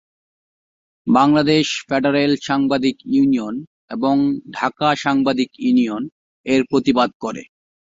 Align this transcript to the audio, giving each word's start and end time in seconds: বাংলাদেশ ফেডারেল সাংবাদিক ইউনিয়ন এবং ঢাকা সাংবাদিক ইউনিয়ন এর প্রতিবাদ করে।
বাংলাদেশ 1.07 1.65
ফেডারেল 1.87 2.31
সাংবাদিক 2.41 2.95
ইউনিয়ন 3.13 3.55
এবং 3.89 4.15
ঢাকা 4.51 4.89
সাংবাদিক 5.03 5.49
ইউনিয়ন 5.59 6.03
এর 6.45 6.61
প্রতিবাদ 6.69 7.09
করে। 7.23 7.43